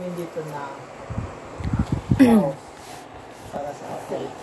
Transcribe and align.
Yung 0.00 0.16
dito 0.16 0.40
na 0.48 0.64
wow, 2.16 2.56
para 3.52 3.68
sa 3.76 4.00
faith. 4.08 4.38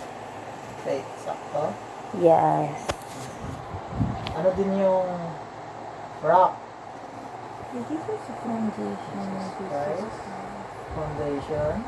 Faith, 0.86 1.08
sakto. 1.26 1.74
Yes. 2.22 2.86
Ano 4.38 4.54
din 4.54 4.70
yung 4.78 5.10
rock, 6.22 6.54
Dito 7.68 8.14
sa 8.22 8.32
foundation. 8.40 9.28
Christ, 9.58 10.22
foundation. 10.94 11.74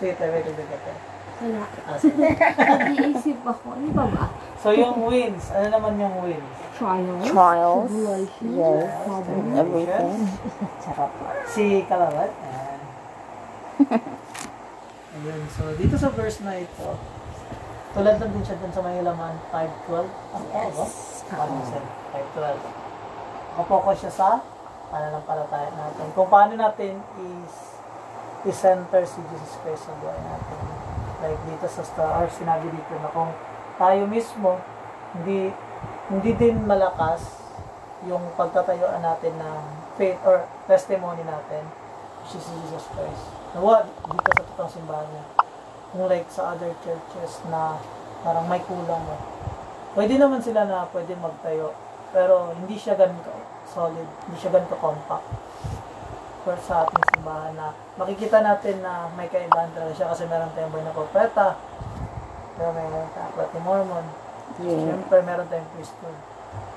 Sige, 0.00 0.12
tayo, 0.18 0.30
wait, 0.36 0.44
wait, 0.44 0.58
wait. 0.58 1.00
Wala. 1.40 1.64
Ah, 1.88 1.96
sige. 1.96 2.28
Nag-iisip 2.68 3.40
ako. 3.40 3.72
Ano 3.72 3.88
ba 3.96 4.04
ba? 4.12 4.28
So 4.60 4.76
yung 4.76 5.08
wins, 5.08 5.48
ano 5.56 5.72
naman 5.72 5.96
yung 5.96 6.20
wins? 6.20 6.69
Trials. 6.80 7.28
Trials. 7.28 7.92
Tribulations. 7.92 8.56
Yes. 8.56 8.88
Problems. 9.04 9.52
Everything. 9.52 10.16
Sarap. 10.88 11.12
Si 11.44 11.64
Kalabat. 11.84 12.30
Ayan. 12.32 12.80
Ayun. 15.20 15.40
So, 15.52 15.62
dito 15.76 16.00
sa 16.00 16.08
verse 16.08 16.40
na 16.40 16.56
ito, 16.56 16.88
tulad 17.92 18.16
lang 18.16 18.32
din 18.32 18.40
siya 18.40 18.56
dun 18.56 18.72
sa 18.72 18.80
may 18.80 18.96
laman 19.04 19.36
5.12. 19.52 20.08
Ano 20.32 20.46
yes. 20.56 20.72
ba? 20.72 20.86
Paano 21.36 21.60
siya? 21.68 21.82
5.12. 22.48 23.60
Nakapokus 23.60 23.98
siya 24.00 24.12
sa 24.16 24.28
pananampalataya 24.88 25.68
natin. 25.76 26.06
Kung 26.16 26.32
paano 26.32 26.56
natin 26.56 26.96
is 27.20 27.54
i-center 28.48 29.04
si 29.04 29.20
Jesus 29.20 29.52
Christ 29.60 29.84
sa 29.84 29.92
buhay 30.00 30.16
natin. 30.16 30.58
Like 31.20 31.40
dito 31.44 31.66
sa 31.68 31.84
star, 31.84 32.24
sinabi 32.32 32.72
dito 32.72 32.96
na 33.04 33.12
kung 33.12 33.28
tayo 33.76 34.08
mismo, 34.08 34.56
hindi 35.12 35.52
hindi 36.10 36.34
din 36.34 36.66
malakas 36.66 37.40
yung 38.08 38.32
pagtatayuan 38.34 39.04
natin 39.04 39.36
ng 39.36 39.58
faith 40.00 40.18
or 40.24 40.48
testimony 40.64 41.20
natin, 41.22 41.62
which 42.24 42.40
is 42.40 42.46
Jesus 42.48 42.88
Christ. 42.96 43.24
Nawa, 43.52 43.84
dito 43.84 44.30
sa 44.34 44.42
totoong 44.46 44.72
simbahan 44.72 45.06
niya. 45.12 45.24
Kung 45.90 46.06
like 46.06 46.30
sa 46.32 46.54
other 46.54 46.72
churches 46.80 47.42
na 47.50 47.76
parang 48.22 48.46
may 48.46 48.62
kulang 48.64 49.02
mo. 49.04 49.16
Pwede 49.92 50.16
naman 50.16 50.38
sila 50.40 50.64
na 50.64 50.86
pwede 50.94 51.18
magtayo. 51.18 51.74
Pero 52.14 52.54
hindi 52.54 52.78
siya 52.78 52.94
ganun 52.94 53.20
ka 53.22 53.32
solid. 53.68 54.06
Hindi 54.26 54.38
siya 54.38 54.54
ganun 54.54 54.70
ka 54.70 54.78
compact. 54.78 55.26
For 56.40 56.56
sa 56.56 56.86
ating 56.88 57.04
simbahan 57.14 57.52
na 57.52 57.76
makikita 58.00 58.40
natin 58.40 58.80
na 58.80 59.12
may 59.12 59.28
kaibahan 59.28 59.68
talaga 59.76 59.92
siya 59.92 60.08
kasi 60.14 60.24
meron 60.24 60.54
tayong 60.56 60.72
na 60.72 60.94
propeta. 60.94 61.58
Pero 62.56 62.70
meron 62.72 63.10
tayong 63.12 63.66
Mormon. 63.66 64.29
Yeah. 64.60 64.80
Siyempre, 64.86 65.18
meron 65.20 65.48
tayong 65.48 65.70
na 65.72 66.10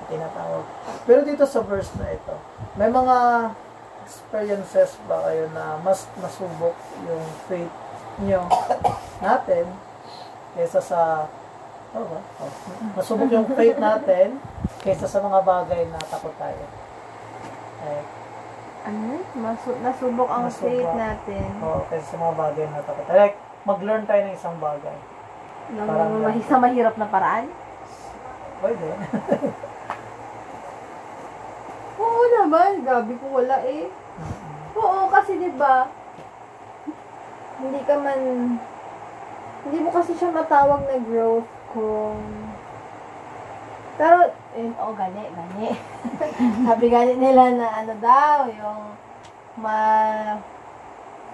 tinatawag. 0.06 0.64
Pero 1.04 1.20
dito 1.22 1.44
sa 1.44 1.60
verse 1.60 1.92
na 1.96 2.08
ito, 2.10 2.34
may 2.74 2.88
mga 2.88 3.16
experiences 4.04 5.00
ba 5.04 5.24
kayo 5.24 5.48
na 5.52 5.80
mas 5.80 6.04
nasubok 6.18 6.76
yung 7.02 7.24
faith 7.46 7.72
nyo 8.20 8.44
natin 9.24 9.64
kaysa 10.52 10.78
sa 10.78 11.00
ano 11.90 12.04
ba? 12.06 12.20
Oh, 12.42 12.50
nasubok 12.94 13.30
yung 13.32 13.48
faith 13.48 13.78
natin 13.78 14.36
kaysa 14.80 15.08
sa 15.08 15.20
mga 15.20 15.40
bagay 15.40 15.88
na 15.88 15.98
takot 16.02 16.34
tayo. 16.36 16.64
Ay, 17.80 18.00
Ano? 18.84 19.16
Masu- 19.34 19.80
nasubok 19.80 20.28
ang 20.28 20.44
Nasubok. 20.44 20.68
faith 20.68 20.92
natin. 20.92 21.46
oh, 21.64 21.80
kaysa 21.88 22.06
sa 22.06 22.18
mga 22.18 22.34
bagay 22.36 22.64
na 22.68 22.84
takot 22.84 23.04
tayo. 23.04 23.16
Like, 23.16 23.36
mag-learn 23.64 24.04
tayo 24.04 24.20
ng 24.22 24.36
isang 24.36 24.56
bagay. 24.60 24.96
Ng 25.72 25.88
Parang 25.88 26.44
sa 26.44 26.56
mahirap 26.60 26.94
na 27.00 27.08
paraan? 27.08 27.48
Pwede. 28.64 28.88
Oo 32.00 32.22
naman. 32.40 32.80
Gabi 32.80 33.12
ko 33.20 33.28
wala 33.28 33.60
eh. 33.68 33.92
Oo, 34.72 35.12
kasi 35.12 35.36
di 35.36 35.52
ba 35.52 35.84
hindi 37.64 37.80
ka 37.86 37.96
man 37.96 38.20
hindi 39.64 39.78
mo 39.80 39.88
kasi 39.94 40.12
siya 40.18 40.34
matawag 40.34 40.84
na 40.84 40.98
growth 41.00 41.48
kung 41.72 42.20
pero 43.94 44.26
eh, 44.58 44.68
oo 44.74 44.92
gani 44.92 45.22
gani 45.32 45.68
sabi 46.66 46.86
gani 46.90 47.14
nila 47.14 47.54
na 47.54 47.68
ano 47.78 47.94
daw 48.02 48.50
yung 48.50 48.82
ma 49.62 49.78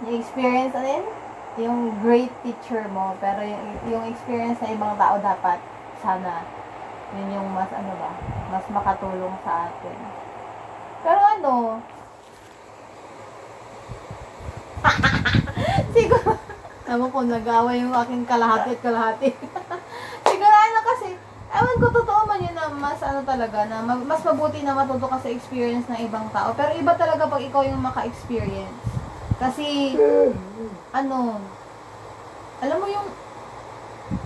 yung 0.05 0.21
experience 0.21 0.76
ano 0.76 0.87
yun 0.87 1.06
yung 1.59 1.78
great 2.05 2.31
teacher 2.47 2.87
mo 2.93 3.16
pero 3.19 3.43
yung, 3.43 3.65
yung 3.88 4.05
experience 4.06 4.60
ng 4.62 4.76
ibang 4.76 4.94
tao 5.00 5.19
dapat 5.19 5.59
sana 5.99 6.47
yun 7.15 7.37
yung 7.37 7.48
mas 7.50 7.71
ano 7.72 7.93
ba 7.98 8.10
mas 8.50 8.65
makatulong 8.69 9.34
sa 9.43 9.69
atin 9.69 9.98
pero 11.00 11.21
ano 11.21 11.54
Siguro, 15.94 16.32
ewan 16.88 17.10
ko, 17.12 17.19
nag-away 17.20 17.84
yung 17.84 17.94
aking 17.94 18.25
kalahati 18.25 18.72
at 18.72 18.82
kalahati. 18.82 19.28
Siguro 20.31 20.56
ano 20.56 20.78
kasi, 20.81 21.09
ewan 21.53 21.76
ko, 21.76 21.87
totoo 21.93 22.20
man 22.25 22.41
yun 22.41 22.56
na 22.56 22.70
mas 22.72 23.00
ano 23.04 23.20
talaga, 23.22 23.69
na 23.69 23.84
ma- 23.84 24.00
mas 24.00 24.25
mabuti 24.25 24.65
na 24.65 24.72
matuto 24.72 25.04
ka 25.04 25.20
sa 25.20 25.28
experience 25.28 25.87
ng 25.91 26.00
ibang 26.09 26.32
tao. 26.32 26.56
Pero 26.56 26.72
iba 26.75 26.97
talaga 26.97 27.28
pag 27.28 27.43
ikaw 27.44 27.62
yung 27.66 27.82
maka-experience. 27.82 28.81
Kasi, 29.37 29.97
ano, 30.93 31.41
alam 32.60 32.76
mo 32.76 32.87
yung, 32.88 33.09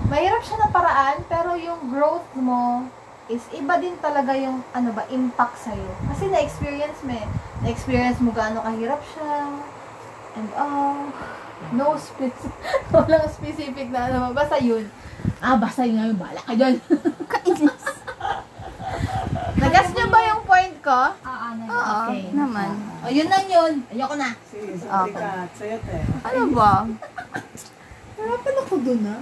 mahirap 0.06 0.42
siya 0.42 0.58
na 0.58 0.68
paraan, 0.68 1.16
pero 1.26 1.54
yung 1.54 1.88
growth 1.88 2.28
mo, 2.34 2.86
is 3.24 3.40
iba 3.50 3.80
din 3.80 3.96
talaga 3.98 4.36
yung 4.36 4.60
ano 4.70 4.92
ba 4.92 5.08
impact 5.08 5.56
sa 5.58 5.72
kasi 6.12 6.28
na-experience 6.28 7.00
mo 7.00 7.16
eh. 7.16 7.24
na-experience 7.64 8.20
mo 8.20 8.28
gaano 8.30 8.60
kahirap 8.60 9.00
siya 9.00 9.48
and 10.36 10.48
all 10.52 11.08
no 11.72 11.96
specific 11.96 12.52
walang 12.92 13.24
specific 13.32 13.88
na 13.88 14.12
ano 14.12 14.36
basta 14.36 14.60
yun 14.60 14.84
ah 15.40 15.56
basta 15.56 15.88
yun 15.88 15.96
ngayon 15.96 16.18
bala 16.20 16.36
ka 16.36 16.52
dyan 16.52 16.76
Kainis. 17.32 17.84
nagas 19.56 19.88
niyo 19.96 20.06
ba 20.12 20.20
yung 20.20 20.42
point 20.44 20.76
ko? 20.84 21.00
Oo, 21.16 21.48
na 21.56 21.64
Oo, 21.64 21.94
Okay. 22.04 22.28
naman. 22.36 22.76
o 23.00 23.08
yun 23.08 23.28
lang 23.32 23.48
yun 23.48 23.72
ayoko 23.88 24.20
na 24.20 24.36
Sige, 24.44 24.76
Okay. 24.76 24.84
sorry 24.84 25.12
ka. 25.16 25.48
Sa'yo, 25.56 25.76
te. 25.80 25.96
Ano 26.20 26.42
ba? 26.52 26.84
harapan 28.20 28.54
ako 28.60 28.74
dun 28.84 29.00
ah 29.08 29.20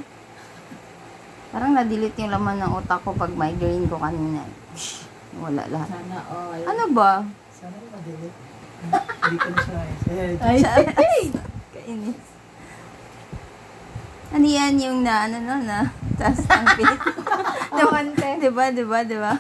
Parang 1.53 1.77
na-delete 1.77 2.17
yung 2.19 2.33
laman 2.33 2.57
ng 2.59 2.73
utak 2.75 3.05
ko 3.05 3.13
pag 3.13 3.29
migraine 3.31 3.85
ko 3.85 4.01
kanina. 4.01 4.41
Wala 5.37 5.63
lahat. 5.69 5.89
Sana 5.91 6.19
all. 6.27 6.63
Ano 6.65 6.85
ba? 6.91 7.13
Sana 7.53 7.77
ma-delete. 7.87 8.39
Hindi 9.23 9.37
ko 9.37 9.49
na 9.49 9.59
siya. 9.61 9.81
eh. 9.85 10.97
ay 10.97 11.21
Kainis. 11.71 12.21
Ano 14.33 14.47
yan 14.49 14.75
yung 14.81 15.05
na, 15.05 15.29
ano 15.29 15.37
no, 15.39 15.61
na, 15.61 15.93
taas 16.17 16.41
ng 16.41 16.67
pit. 16.81 17.01
naman 17.71 18.17
te 18.17 18.41
diba, 18.41 18.73
diba, 18.73 19.05
diba? 19.05 19.33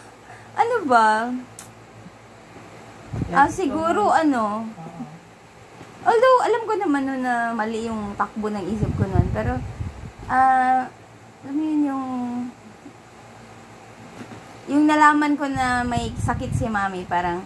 Ano 0.52 0.76
ba? 0.84 1.32
Ah, 3.32 3.48
siguro, 3.48 4.12
ano, 4.12 4.68
Oo. 4.68 5.02
although, 6.04 6.38
alam 6.44 6.62
ko 6.62 6.76
naman 6.76 7.08
no, 7.08 7.16
na 7.16 7.34
mali 7.50 7.88
yung 7.88 8.12
takbo 8.14 8.52
ng 8.52 8.60
isip 8.68 8.92
ko 8.92 9.08
nun, 9.08 9.24
pero, 9.32 9.56
ah, 10.28 10.84
alam 11.42 11.54
mo 11.54 11.62
yun 11.62 11.80
yung, 11.84 12.06
yung 14.68 14.84
nalaman 14.86 15.34
ko 15.34 15.46
na 15.46 15.82
may 15.82 16.14
sakit 16.14 16.54
si 16.54 16.66
mami, 16.66 17.02
parang, 17.04 17.42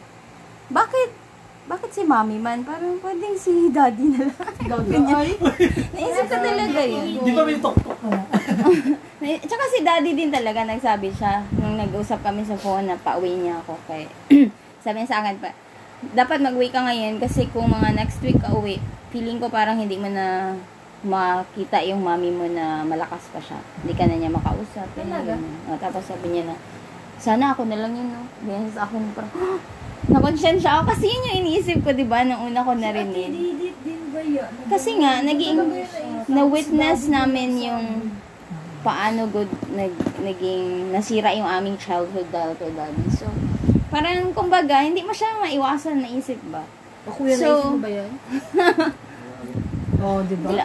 bakit, 0.69 1.17
bakit 1.67 1.91
si 1.91 2.03
mami 2.05 2.39
man? 2.39 2.63
Parang 2.63 2.95
pwedeng 3.01 3.35
si 3.35 3.73
daddy 3.73 4.15
na 4.15 4.29
lang. 4.29 4.55
ay 5.19 5.35
Naisip 5.91 6.25
ko 6.25 6.37
talaga 6.37 6.81
yun. 6.81 7.27
Di 7.27 7.33
ba 7.33 7.43
may 7.43 7.59
tok-tok 7.59 8.01
na? 8.07 8.23
May- 9.19 9.43
Tsaka 9.43 9.65
si 9.67 9.83
daddy 9.83 10.13
din 10.13 10.31
talaga 10.31 10.63
nagsabi 10.63 11.11
siya 11.11 11.43
nung 11.57 11.75
nag-usap 11.75 12.23
kami 12.23 12.47
sa 12.47 12.55
phone 12.55 12.87
na 12.87 12.95
pauwi 12.95 13.35
niya 13.35 13.59
ako 13.59 13.75
kay 13.89 14.07
sabi 14.85 15.03
niya 15.03 15.11
sa 15.11 15.19
akin 15.25 15.41
pa 15.41 15.51
dapat 16.15 16.39
mag-uwi 16.39 16.69
ka 16.69 16.85
ngayon 16.85 17.19
kasi 17.19 17.49
kung 17.51 17.67
mga 17.67 17.97
next 17.97 18.21
week 18.21 18.39
ka 18.39 18.53
uwi 18.53 18.79
feeling 19.11 19.41
ko 19.41 19.49
parang 19.49 19.75
hindi 19.75 19.97
mo 19.97 20.07
na 20.07 20.55
makita 21.07 21.79
yung 21.87 22.03
mami 22.03 22.35
mo 22.35 22.45
na 22.51 22.83
malakas 22.83 23.31
pa 23.31 23.39
siya 23.39 23.59
hindi 23.81 23.95
ka 23.95 24.05
na 24.11 24.19
niya 24.19 24.31
makausap 24.31 24.89
yun, 24.99 25.07
Talaga? 25.09 25.39
yun. 25.39 25.71
O, 25.71 25.79
tapos 25.79 26.03
sabi 26.05 26.27
niya 26.35 26.51
na 26.51 26.57
sana 27.17 27.55
ako 27.55 27.65
na 27.65 27.79
lang 27.81 27.95
yun 27.95 28.11
no 28.11 28.23
ganyan 28.45 28.69
sa 28.75 28.85
akin 28.85 29.03
parang 29.15 29.63
nakonsensya 30.11 30.69
ako 30.77 30.83
kasi 30.93 31.09
yun 31.09 31.27
yung 31.31 31.39
iniisip 31.47 31.79
ko 31.81 31.91
diba 31.95 32.27
nung 32.27 32.51
una 32.51 32.67
ko 32.67 32.75
narinig 32.75 33.33
din 33.33 33.67
ba 34.17 34.23
yun? 34.25 34.51
kasi 34.73 34.91
nga, 34.97 35.21
naging, 35.21 35.59
na-witness 36.27 37.13
namin 37.13 37.61
yung 37.61 37.85
paano 38.81 39.29
good, 39.29 39.51
nag, 39.77 39.93
naging, 40.25 40.95
nasira 40.95 41.37
yung 41.37 41.47
aming 41.47 41.77
childhood 41.77 42.25
dahil 42.33 42.55
kay 42.57 42.71
daddy. 42.73 43.05
So, 43.13 43.27
parang, 43.93 44.33
kumbaga, 44.33 44.81
hindi 44.81 45.03
mo 45.05 45.13
siya 45.13 45.43
maiwasan 45.43 46.01
na 46.01 46.09
isip 46.09 46.41
ba? 46.49 46.65
o 47.07 47.11
kuya 47.13 47.35
So- 47.37 47.45
naisip 47.45 47.71
mo 47.71 47.79
ba 47.83 47.91
yan? 47.91 48.11
oh 50.07 50.19
di 50.25 50.35
ba 50.39 50.47
Wala. 50.55 50.65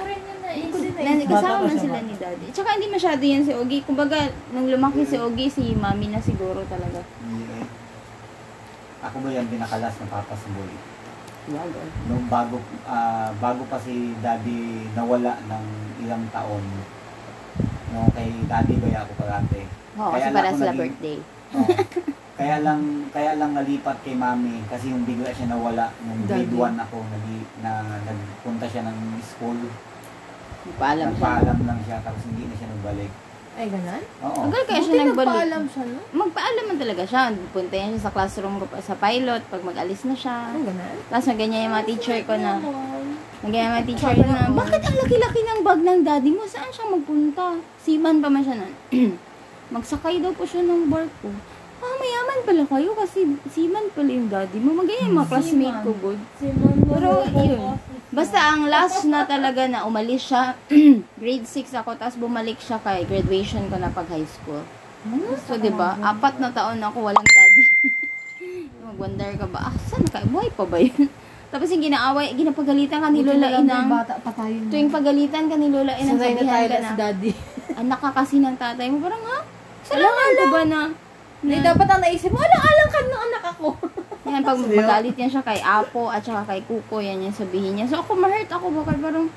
Ako 1.01 1.07
rin 1.07 1.09
yun 1.09 1.17
na, 1.17 1.17
hindi 1.17 1.25
ko 1.25 1.33
din 1.33 1.41
naisip. 1.41 1.41
Na, 1.41 1.41
kasama 1.41 1.65
man 1.65 1.77
sila 1.79 1.99
ni 1.99 2.13
daddy. 2.15 2.45
Tsaka 2.53 2.69
hindi 2.77 2.87
masyado 2.87 3.23
yan 3.23 3.43
si 3.43 3.51
Ogie. 3.51 3.81
Kumbaga, 3.81 4.17
nung 4.53 4.67
lumaki 4.67 5.01
si 5.03 5.17
Ogie, 5.17 5.49
si 5.49 5.73
mami 5.73 6.07
na 6.07 6.21
siguro 6.21 6.61
talaga. 6.69 7.01
Hindi. 7.19 7.65
Ako 9.01 9.15
ba 9.17 9.29
yan 9.29 9.49
pinakalas 9.49 9.97
ng 9.97 10.09
Papa 10.09 10.35
Boy? 10.53 10.71
Wago. 11.49 11.81
Nung 12.05 12.29
bago, 12.29 12.61
ah, 12.85 13.33
bago 13.35 13.65
pa 13.65 13.81
si 13.81 14.13
Daddy 14.21 14.85
nawala 14.93 15.41
ng 15.41 15.65
ilang 15.99 16.21
taon, 16.29 16.61
no, 17.89 18.05
kay 18.13 18.29
Daddy 18.45 18.77
ba 18.77 19.01
ako 19.01 19.11
parate. 19.17 19.65
Oo, 19.97 20.13
Kaya 20.13 20.13
kasi 20.13 20.21
lang 20.23 20.35
para 20.37 20.47
ako 20.47 20.57
sila 20.57 20.69
naging- 20.69 20.81
birthday. 20.85 21.17
Oo. 21.51 21.69
kaya 22.31 22.57
lang 22.63 22.81
kaya 23.09 23.37
lang 23.37 23.51
nalipat 23.53 23.97
kay 24.01 24.13
Mami 24.13 24.65
kasi 24.65 24.89
yung 24.89 25.05
bigla 25.05 25.29
siya 25.29 25.49
nawala 25.49 25.93
nung 26.01 26.25
grade 26.25 26.45
Daddy. 26.47 26.77
1 26.77 26.77
ako 26.79 26.97
nagi, 27.05 27.37
na 27.59 27.71
nagpunta 28.01 28.65
siya 28.65 28.85
ng 28.85 28.97
school. 29.19 29.57
Nagpaalam 30.63 31.09
siya. 31.09 31.17
Nagpaalam 31.17 31.57
lang 31.63 31.79
siya 31.81 31.97
tapos 32.01 32.21
hindi 32.25 32.43
na 32.45 32.55
siya 32.55 32.67
nagbalik. 32.69 33.11
Ay, 33.51 33.67
ganun? 33.67 34.03
Oo. 34.23 34.39
Tagal 34.47 34.63
kaya 34.63 34.79
siya 34.79 34.93
Buti 34.93 35.01
nagbalik. 35.03 35.27
nagpaalam 35.27 35.63
siya, 35.67 35.83
no? 35.85 35.99
Magpaalam 36.15 36.63
man 36.65 36.77
talaga 36.79 37.03
siya. 37.03 37.21
Punta 37.51 37.75
yan 37.75 37.89
siya 37.91 38.01
sa 38.01 38.11
classroom 38.11 38.55
ko 38.57 38.65
pa- 38.65 38.79
sa 38.79 38.95
pilot 38.95 39.41
pag 39.43 39.61
mag-alis 39.61 40.01
na 40.03 40.15
siya. 40.15 40.35
Ay, 40.49 40.61
ganun? 40.61 40.95
Tapos 41.05 41.27
ganyan 41.31 41.65
yung 41.65 41.73
mga 41.73 41.87
teacher 41.87 42.19
ko 42.23 42.33
na, 42.35 42.51
Nagyan 43.41 43.57
yung 43.59 43.73
mga 43.73 43.87
teacher 43.87 44.13
ko 44.13 44.23
na, 44.23 44.37
bakit 44.51 44.81
ang 44.81 44.97
laki-laki 44.97 45.39
ng 45.41 45.59
bag 45.61 45.79
ng 45.81 45.99
daddy 46.01 46.31
mo? 46.31 46.43
Saan 46.45 46.69
siya 46.69 46.85
magpunta? 46.87 47.45
Seaman 47.77 48.21
pa 48.21 48.29
man 48.29 48.41
siya 48.41 48.55
nun. 48.55 48.73
Magsakay 49.71 50.19
daw 50.19 50.31
po 50.31 50.43
siya 50.43 50.61
ng 50.61 50.87
barko. 50.87 51.29
Ah, 51.81 51.95
mayaman 51.97 52.39
pala 52.45 52.63
kayo 52.63 52.93
kasi 52.93 53.19
seaman 53.49 53.89
pala 53.91 54.09
yung 54.09 54.29
daddy 54.29 54.61
mo. 54.61 54.77
Magaya 54.77 55.01
yung 55.01 55.17
mga 55.17 55.27
classmate 55.27 55.79
ko, 55.81 55.91
good. 55.97 56.19
Pero, 56.87 57.09
yun. 57.35 57.75
Basta 58.11 58.43
ang 58.43 58.67
last 58.67 59.07
na 59.07 59.23
talaga 59.23 59.71
na 59.71 59.87
umalis 59.87 60.27
siya, 60.27 60.59
grade 61.21 61.47
6 61.47 61.71
ako, 61.79 61.95
tapos 61.95 62.19
bumalik 62.19 62.59
siya 62.59 62.75
kay 62.83 63.07
graduation 63.07 63.63
ko 63.71 63.79
na 63.79 63.87
pag 63.87 64.03
high 64.11 64.27
school. 64.27 64.59
So, 65.47 65.55
di 65.55 65.71
ba, 65.71 65.95
apat 65.95 66.37
na 66.43 66.51
taon 66.51 66.83
ako 66.83 67.07
walang 67.07 67.23
daddy. 67.23 67.65
Mag-wonder 68.85 69.31
ka 69.39 69.47
ba, 69.47 69.71
ah, 69.71 69.75
saan 69.87 70.03
ka? 70.11 70.27
Buhay 70.27 70.51
pa 70.51 70.67
ba 70.67 70.77
yun? 70.83 71.07
Tapos 71.51 71.71
yung 71.71 71.83
ginaaway, 71.83 72.35
ginapagalitan 72.35 72.99
ka 72.99 73.07
ni 73.11 73.23
Lola 73.23 73.47
Inang. 73.59 73.87
bata 73.87 74.19
pa 74.19 74.31
tayo. 74.35 74.55
Tuwing 74.67 74.91
pagalitan 74.91 75.47
ka 75.47 75.55
ni 75.55 75.67
Lola 75.71 75.95
Inang, 75.95 76.19
Sanay 76.19 76.35
na 76.35 76.43
tayo 76.47 76.67
ka 76.67 76.79
na 76.83 76.91
daddy. 76.99 77.31
anak 77.81 77.99
ka 77.99 78.09
kasi 78.11 78.43
ng 78.43 78.55
tatay 78.59 78.87
mo. 78.91 78.99
Parang, 78.99 79.23
ha? 79.23 79.39
Salamat 79.87 80.27
ko 80.35 80.45
ba 80.51 80.61
na? 80.67 80.81
Hindi, 81.41 81.57
dapat 81.63 81.87
ang 81.87 82.01
naisip 82.03 82.29
mo, 82.29 82.39
alang-alang 82.43 82.89
ka 82.91 82.99
ng 83.01 83.23
anak 83.31 83.43
ako. 83.55 83.67
Yan, 84.31 84.47
pag 84.47 84.55
magalit 84.55 85.15
yan 85.19 85.27
siya 85.27 85.43
kay 85.43 85.59
Apo 85.59 86.07
at 86.07 86.23
saka 86.23 86.47
kay 86.47 86.63
Kuko, 86.63 87.03
yan 87.03 87.19
yung 87.19 87.35
sabihin 87.35 87.75
niya. 87.75 87.91
So 87.91 87.99
ako, 87.99 88.15
ma-hurt 88.15 88.47
ako 88.47 88.71
bakit 88.71 89.03
parang, 89.03 89.27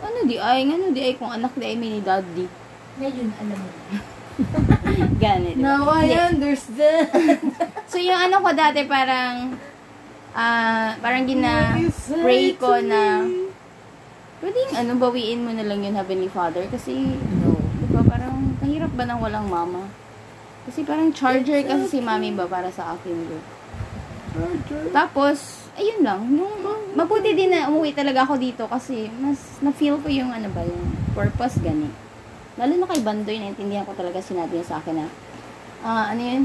ano 0.00 0.18
di 0.24 0.40
ay, 0.40 0.64
ano 0.64 0.88
di 0.88 1.00
ay, 1.04 1.14
kung 1.20 1.28
anak 1.28 1.52
di 1.52 1.68
ay 1.68 1.76
may 1.76 1.92
ni 1.92 2.00
daddy. 2.00 2.48
Ngayon, 2.96 3.28
alam 3.36 3.58
mo 3.60 3.68
na. 3.68 3.98
Ganit. 5.22 5.60
Now 5.60 5.84
I 5.92 6.08
Hindi. 6.08 6.16
understand. 6.16 7.12
So 7.92 8.00
yung 8.00 8.16
ano 8.16 8.40
ko 8.40 8.56
dati 8.56 8.88
parang, 8.88 9.52
ah, 10.32 10.96
parang 10.96 11.28
gina-pray 11.28 12.56
ko 12.56 12.80
na, 12.80 13.20
pwedeng 14.40 14.72
ano, 14.72 14.96
bawiin 14.96 15.44
mo 15.44 15.52
na 15.52 15.60
lang 15.60 15.84
yun, 15.84 15.92
Heavenly 15.92 16.32
Father. 16.32 16.64
Kasi, 16.72 17.20
No. 17.44 17.52
di 17.52 17.86
ba, 17.92 18.00
parang, 18.00 18.56
kahirap 18.64 18.96
ba 18.96 19.04
ng 19.04 19.20
walang 19.20 19.44
mama? 19.44 19.92
Kasi 20.62 20.88
parang 20.88 21.12
charger 21.12 21.66
kasi 21.66 21.84
si 21.84 21.98
mami 21.98 22.32
ba 22.32 22.46
para 22.46 22.70
sa 22.70 22.94
akin. 22.96 23.16
Bro. 23.28 23.51
Tapos, 24.92 25.68
ayun 25.76 26.00
lang. 26.04 26.20
Nung, 26.28 26.52
mabuti 26.92 27.32
din 27.32 27.52
na 27.52 27.68
umuwi 27.72 27.96
talaga 27.96 28.28
ako 28.28 28.36
dito 28.36 28.64
kasi 28.68 29.08
mas 29.20 29.40
na-feel 29.64 29.96
ko 30.00 30.08
yung 30.12 30.28
ano 30.28 30.48
ba, 30.52 30.60
yung 30.64 30.92
purpose 31.16 31.56
gani. 31.60 31.88
Lalo 32.60 32.76
na 32.76 32.88
kay 32.88 33.00
Bandoy, 33.00 33.40
naintindihan 33.40 33.88
ko 33.88 33.96
talaga 33.96 34.20
sinabi 34.20 34.60
niya 34.60 34.66
sa 34.68 34.78
akin 34.80 35.04
na, 35.04 35.06
ah, 35.80 36.12
ano 36.12 36.20
yun? 36.20 36.44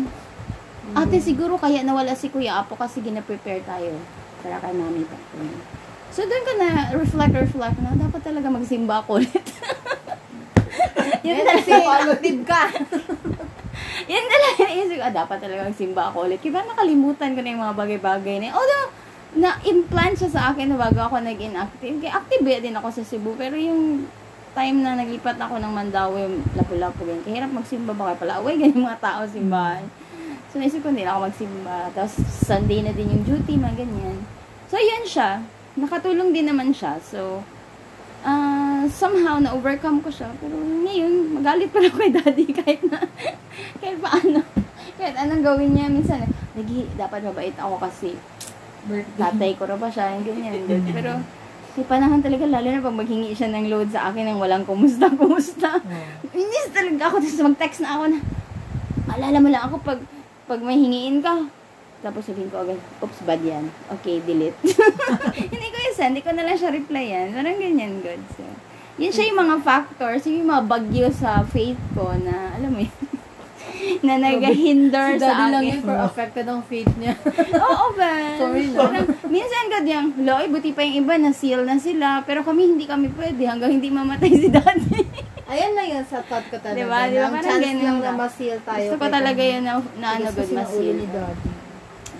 Ate, 0.95 1.19
siguro 1.19 1.59
kaya 1.59 1.83
nawala 1.83 2.15
si 2.15 2.31
Kuya 2.31 2.63
Apo 2.63 2.79
kasi 2.79 3.03
gina-prepare 3.03 3.59
tayo 3.67 3.99
para 4.39 4.55
kay 4.63 4.71
mami 4.71 5.03
pa. 5.03 5.19
So, 6.15 6.23
doon 6.23 6.43
ka 6.47 6.53
na 6.55 6.69
reflect, 6.95 7.35
reflect 7.35 7.77
na 7.83 7.91
dapat 7.91 8.23
talaga 8.23 8.47
magsimba 8.47 9.03
ako 9.03 9.19
ulit. 9.19 9.35
yun 11.27 11.43
talaga. 11.43 11.51
kasi 11.59 11.71
active 11.75 12.41
ka. 12.47 12.61
Yan 14.11 14.23
talaga 14.23 14.59
naisip 14.71 14.95
ko, 14.95 15.03
ah, 15.03 15.13
dapat 15.13 15.37
talaga 15.43 15.67
magsimba 15.67 16.03
ako 16.07 16.17
ulit. 16.31 16.39
Kaya 16.39 16.63
nakalimutan 16.63 17.35
ko 17.35 17.39
na 17.43 17.51
yung 17.51 17.63
mga 17.67 17.75
bagay-bagay 17.75 18.35
na 18.39 18.45
yun. 18.47 18.55
Although, 18.55 18.87
na-implant 19.35 20.15
siya 20.15 20.31
sa 20.31 20.41
akin 20.55 20.79
bago 20.79 21.03
ako 21.03 21.19
nag-inactive. 21.19 21.99
Kaya 21.99 22.23
active 22.23 22.47
din 22.63 22.75
ako 22.79 22.87
sa 22.95 23.03
Cebu. 23.03 23.35
Pero 23.35 23.59
yung 23.59 24.07
time 24.55 24.77
na 24.79 24.95
naglipat 24.95 25.35
ako 25.35 25.59
ng 25.59 25.73
Mandawi, 25.75 26.23
lapu-lapu 26.55 27.03
ganyan. 27.03 27.23
Kaya 27.27 27.35
hirap 27.43 27.51
magsimba 27.51 27.91
ba 27.91 28.09
kaya 28.09 28.17
pala? 28.23 28.39
Away, 28.39 28.55
ganyan 28.55 28.87
mga 28.87 29.03
tao 29.03 29.21
simbahan. 29.27 29.83
So, 30.47 30.63
naisip 30.63 30.79
ko, 30.79 30.95
hindi 30.95 31.03
na 31.03 31.19
ako 31.19 31.27
magsimba. 31.27 31.77
Tapos, 31.91 32.15
Sunday 32.47 32.79
na 32.79 32.95
din 32.95 33.11
yung 33.11 33.23
duty, 33.27 33.59
mga 33.59 33.83
ganyan. 33.83 34.17
So, 34.71 34.79
yun 34.79 35.03
siya. 35.03 35.43
Nakatulong 35.75 36.31
din 36.31 36.47
naman 36.47 36.71
siya. 36.71 36.95
So, 37.03 37.43
somehow 38.91 39.37
na-overcome 39.39 39.99
ko 40.03 40.09
siya. 40.11 40.29
Pero 40.41 40.55
ngayon, 40.57 41.39
magalit 41.39 41.69
pa 41.71 41.79
ako 41.83 41.97
kay 41.99 42.11
daddy 42.11 42.47
kahit 42.59 42.81
na, 42.87 42.99
kahit 43.79 43.99
paano. 43.99 44.39
Kahit 44.97 45.15
anong 45.15 45.43
gawin 45.45 45.71
niya, 45.77 45.87
minsan, 45.87 46.25
lagi, 46.57 46.89
dapat 46.97 47.21
mabait 47.23 47.55
ako 47.55 47.75
kasi 47.81 48.17
tatay 49.19 49.51
ko 49.59 49.67
na 49.67 49.77
ba 49.77 49.87
siya, 49.91 50.15
yung 50.17 50.25
ganyan. 50.25 50.63
Pero, 50.91 51.11
may 51.77 51.85
panahon 51.85 52.25
talaga, 52.25 52.49
lalo 52.49 52.67
na 52.73 52.81
pag 52.81 52.99
maghingi 53.05 53.37
siya 53.37 53.53
ng 53.53 53.69
load 53.69 53.93
sa 53.93 54.09
akin 54.09 54.33
ng 54.33 54.41
walang 54.41 54.65
kumusta, 54.65 55.13
kumusta. 55.13 55.77
Inis 56.33 56.73
talaga 56.73 57.13
ako, 57.13 57.21
tapos 57.21 57.45
mag-text 57.53 57.79
na 57.85 57.89
ako 57.93 58.03
na, 58.17 58.19
alala 59.13 59.37
mo 59.37 59.49
lang 59.53 59.63
ako 59.69 59.75
pag, 59.85 60.01
pag 60.49 60.59
may 60.65 60.73
hingiin 60.73 61.21
ka, 61.21 61.45
tapos 62.01 62.29
sabihin 62.29 62.49
ko 62.53 62.61
agad, 62.61 62.77
oops, 63.01 63.25
bad 63.25 63.41
yan. 63.41 63.65
Okay, 63.99 64.21
delete. 64.21 64.57
hindi 65.53 65.67
ko 65.73 65.77
isa, 65.89 66.13
hindi 66.13 66.21
ko 66.21 66.29
na 66.29 66.45
lang 66.45 66.57
siya 66.57 66.69
replyan. 66.69 67.33
Parang 67.33 67.57
ganyan, 67.57 68.05
God. 68.05 68.21
So, 68.37 68.45
yun 68.97 69.11
siya 69.11 69.29
yung 69.29 69.39
mga 69.39 69.57
factors, 69.61 70.21
yung 70.25 70.45
mga 70.45 70.63
bagyo 70.65 71.07
sa 71.09 71.41
faith 71.43 71.79
ko 71.93 72.11
na, 72.17 72.53
alam 72.53 72.69
mo 72.69 72.81
yun, 72.81 72.97
na 74.05 74.17
nag-hinder 74.17 75.15
Si 75.15 75.19
sa 75.19 75.31
daddy 75.31 75.45
lang 75.47 75.53
akin. 75.55 75.69
yun 75.69 75.81
for 75.81 75.97
affected 75.99 76.45
ang 76.45 76.61
faith 76.61 76.89
niya. 76.97 77.13
Oo 77.63 77.85
ba? 77.93 78.11
Sorry 78.35 78.63
na. 78.67 78.77
Parang, 78.79 79.05
minsan 79.27 79.69
God 79.69 79.85
yung, 79.85 80.07
loy, 80.19 80.45
buti 80.49 80.69
pa 80.71 80.81
yung 80.81 80.97
iba 80.99 81.13
na 81.15 81.31
seal 81.31 81.61
na 81.61 81.77
sila, 81.77 82.21
pero 82.21 82.41
kami 82.41 82.73
hindi 82.73 82.85
kami 82.85 83.13
pwede 83.13 83.41
hanggang 83.43 83.71
hindi 83.71 83.87
mamatay 83.87 84.31
si 84.31 84.49
daddy. 84.49 84.97
Ayan 85.47 85.71
na 85.73 85.83
yun 85.85 86.03
sa 86.03 86.19
thought 86.19 86.43
ko 86.49 86.59
talaga. 86.59 86.75
Diba? 86.75 86.99
Diba? 87.07 87.23
ang 87.23 87.33
Parang 87.33 87.47
chance 87.47 87.63
ganun 87.63 87.79
lang 87.79 87.97
na 88.01 88.11
ma-seal 88.17 88.59
tayo. 88.59 88.81
Gusto 88.83 88.97
ko 88.97 89.07
talaga 89.07 89.41
yun 89.41 89.63
na, 89.63 89.73
na 89.95 90.07
ano, 90.11 90.27
good 90.27 90.51
ma-seal. 90.51 90.95
ni 90.97 91.07
daddy. 91.07 91.47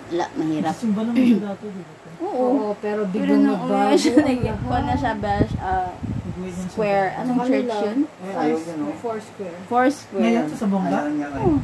La, 0.08 0.24
mahirap. 0.32 0.72
Simba 0.72 1.00
naman 1.04 1.20
siya 1.20 1.40
dati, 1.44 1.66
di 1.68 1.82
ba? 1.82 1.96
Oo. 2.18 2.44
Oo, 2.48 2.66
pero 2.80 3.04
Pero 3.04 3.12
biglang 3.12 3.42
nung 3.44 3.60
nagbago. 3.60 3.76
umuwi 3.84 3.94
siya, 3.94 4.14
nag-ipon 4.24 4.82
na 4.82 4.94
siya, 4.96 5.12
bash, 5.20 5.52
uh, 5.54 5.92
siya. 5.92 6.17
Square, 6.48 7.06
anong 7.16 7.38
church 7.44 7.66
yun? 7.68 7.98
Ayaw 8.22 8.56
niya, 8.56 8.74
no? 8.76 8.86
Four 8.98 9.16
square. 9.18 9.56
Four 9.66 9.84
Ngayon, 9.84 10.44
square. 10.44 10.48
sa 10.48 10.56
Sabongga? 10.56 10.98
Ayaw 10.98 11.10
niya, 11.10 11.28
Oo. 11.34 11.50
eh. 11.50 11.58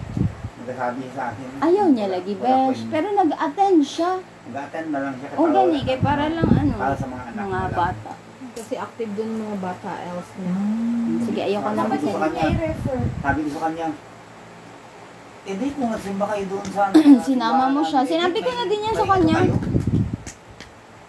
Nagsasabi 0.57 1.02
sa 1.12 1.23
akin. 1.31 1.49
Ayaw 1.61 1.87
niya 1.88 2.07
lagi, 2.09 2.33
Wala 2.35 2.45
point. 2.45 2.88
Pero 2.88 3.07
nag-attend 3.12 3.81
siya. 3.85 4.11
Nag-attend 4.45 4.88
na 4.88 4.99
lang 5.00 5.14
siya. 5.21 5.28
O 5.35 5.43
gani, 5.47 5.78
kay 5.83 5.99
para 6.00 6.25
lang 6.26 6.49
ano, 6.49 6.75
Para 6.75 6.95
sa 6.97 7.07
mga 7.07 7.25
anak 7.31 7.45
mga 7.45 7.69
bata. 7.73 8.12
Kasi 8.54 8.75
active 8.78 9.11
dun 9.12 9.31
mga 9.37 9.59
bata 9.59 9.90
else 10.04 10.31
na. 10.38 10.49
Hmm. 10.49 11.19
Sige, 11.21 11.40
ayoko 11.43 11.69
na 11.69 11.83
Sabi 11.85 11.97
ko 11.99 12.07
sa 12.09 12.21
kanya, 12.23 12.43
i-refer. 12.49 12.99
sabi 13.19 13.38
ko 13.43 13.49
sa 13.50 13.62
kanya, 13.66 13.87
hindi 15.45 15.66
kung 15.76 15.90
nagsimba 15.93 16.25
kayo 16.25 16.45
doon 16.49 16.66
sa... 16.73 16.83
Sinama 17.28 17.64
mo 17.69 17.81
siya. 17.85 18.00
Sinabi 18.02 18.38
ko 18.40 18.49
na 18.49 18.64
din 18.64 18.81
yan 18.81 18.97
sa 18.97 19.07
kanya. 19.07 19.37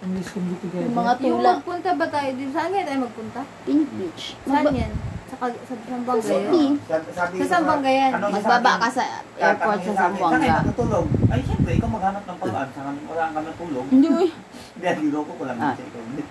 English 0.06 0.30
can 0.30 0.44
be 0.44 0.56
together. 0.56 0.86
Yung 0.86 0.96
mga 0.96 1.12
Yung 1.20 1.42
magpunta 1.42 1.90
ba 1.94 2.06
tayo 2.08 2.30
din? 2.32 2.50
Saan 2.50 2.70
nga 2.70 2.86
tayo 2.86 3.00
magpunta? 3.02 3.42
Pink 3.66 3.88
Beach. 3.92 4.24
Saan 4.44 4.66
yan? 4.72 4.94
Sa, 5.26 5.36
kag- 5.42 5.58
sa 5.60 5.74
Sambanga 5.84 6.22
Sa 6.22 6.30
yun? 6.30 6.46
city. 6.46 6.66
Sabi, 6.86 7.06
sabi 7.12 7.34
Sa 7.34 7.42
ko 7.42 7.50
Zamboanga 7.50 7.92
yan. 7.92 8.12
ano, 8.14 8.26
Magbaba 8.30 8.72
ka 8.78 8.88
sa 8.88 9.04
airport 9.36 9.80
sa. 9.80 9.84
Saan 9.84 9.98
Zamboanga. 9.98 10.54
natutulog? 10.62 11.06
Ay, 11.26 11.40
siyempre, 11.42 11.72
ikaw 11.74 11.90
maghanap 11.90 12.24
ng 12.24 12.38
paraan. 12.38 12.70
Saan 12.72 12.96
wala 13.04 13.24
kang 13.28 13.46
natulog? 13.46 13.86
Hindi, 13.90 14.08
uy. 14.08 14.28
Hindi, 14.76 14.88
niloko 15.02 15.32
ko 15.34 15.44
lang. 15.44 15.58
Ah. 15.58 15.74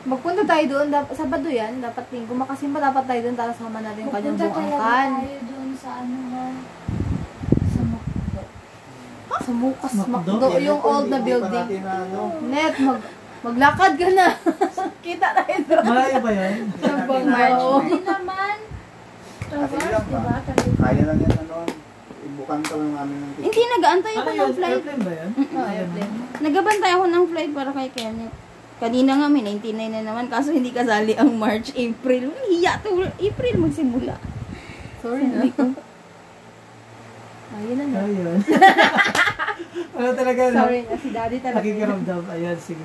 Magpunta 0.05 0.43
tayo 0.45 0.65
doon. 0.69 0.87
Dap- 0.89 1.11
Sabado 1.13 1.49
yan. 1.51 1.73
Dapat 1.81 2.05
din. 2.09 2.23
Kung 2.25 2.39
makasimba, 2.39 2.79
dapat 2.81 3.05
tayo 3.05 3.21
doon. 3.21 3.35
Tapos 3.35 3.57
sama 3.59 3.79
natin 3.81 4.01
yung 4.01 4.15
kanyang 4.15 4.37
Pupunta 4.37 4.47
buong 4.47 4.57
talaga 4.63 4.77
angkan. 4.79 5.11
tayo 5.19 5.39
doon 5.43 5.71
sa 5.75 5.91
ano 5.97 6.17
ha. 6.31 6.47
Sa 7.67 7.83
Makdo. 7.83 8.41
Sa 9.37 9.53
Mukas 9.53 9.93
Makdo? 10.07 10.33
Yung 10.63 10.81
old 10.81 11.07
na 11.09 11.19
building. 11.19 11.67
ano, 11.83 12.21
Net, 12.47 12.75
mag 12.79 13.01
maglakad 13.45 13.93
ka 14.01 14.09
na. 14.17 14.27
Kita 15.05 15.27
tayo 15.37 15.59
doon. 15.69 15.85
Malayo 15.85 16.19
ba 16.25 16.31
yun? 16.33 16.55
Zamboanga. 16.81 17.29
March. 17.29 17.61
Oo. 17.61 17.79
Hindi 17.85 18.01
naman. 18.01 18.57
Kasi 19.45 19.77
lang 19.77 20.07
ba? 20.09 20.19
diba? 20.19 20.35
Traverse. 20.41 20.81
Kaya 20.81 21.03
lang 21.05 21.19
yan, 21.21 21.35
ano, 21.45 21.57
ibukan 22.25 22.61
ka 22.65 22.75
lang 22.81 22.91
namin 22.97 23.17
ng 23.21 23.31
Hindi, 23.45 23.61
nag-aantay 23.69 24.15
ako 24.17 24.31
yun? 24.33 24.41
ng 24.41 24.55
flight. 24.57 24.75
Airplane 24.81 25.03
ba 25.05 25.13
yun? 25.13 25.31
Ah, 25.53 25.71
airplane. 25.71 26.13
Nagabantay 26.41 26.91
ako 26.97 27.05
ng 27.05 27.25
flight 27.29 27.53
para 27.53 27.71
kay 27.77 27.89
Kenneth. 27.93 28.37
Kanina 28.75 29.13
nga 29.15 29.29
may 29.31 29.45
99 29.47 29.95
na 29.95 30.03
naman, 30.03 30.27
kaso 30.27 30.51
hindi 30.51 30.75
kasali 30.75 31.15
ang 31.15 31.31
March, 31.39 31.71
April. 31.79 32.35
Hiya 32.51 32.83
to, 32.83 33.07
April 33.07 33.55
magsimula. 33.63 34.19
Sorry 34.99 35.25
na. 35.31 35.47
Ko. 35.53 35.63
Ayun 37.55 37.77
na 37.79 37.85
na. 37.87 37.99
Ayun. 38.03 38.39
ano 40.01 40.11
talaga? 40.11 40.43
Sorry 40.51 40.81
na, 40.83 40.95
si 40.99 41.09
daddy 41.15 41.39
talaga. 41.39 41.63
Nakikiramdam. 41.63 42.23
Ayun, 42.35 42.59
sige. 42.59 42.83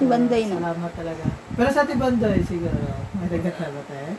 Si 0.00 0.08
Banday 0.08 0.42
na. 0.48 0.56
Salamat 0.56 0.92
talaga. 0.96 1.24
Pero 1.52 1.68
sa 1.68 1.84
ating 1.84 2.00
Banday, 2.00 2.40
siguro, 2.40 2.80
may 3.14 3.28
dagat 3.28 3.52
na 3.54 3.68
ba 3.68 3.82
tayo? 3.84 4.12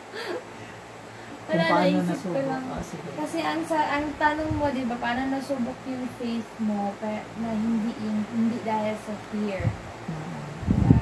Kung 1.41 1.57
Wala, 1.57 1.65
paano 1.67 1.81
naisip 1.81 1.99
ko 1.99 2.11
nasubok. 2.31 2.43
lang. 2.45 2.63
Ah, 2.69 2.83
sige. 2.85 3.09
Kasi 3.17 3.37
ang 3.41 3.61
sa 3.65 3.79
ang 3.91 4.05
tanong 4.15 4.51
mo, 4.55 4.69
'di 4.69 4.85
ba, 4.85 4.95
paano 4.95 5.21
nasubok 5.27 5.75
yung 5.83 6.05
faith 6.15 6.47
mo 6.61 6.93
pa, 6.95 7.25
na 7.35 7.49
hindi 7.51 7.91
in, 7.97 8.23
hindi 8.29 8.61
dahil 8.61 8.95
sa 8.95 9.13
fear. 9.27 9.67
Mm. 10.05 10.37
Diba? 10.69 10.93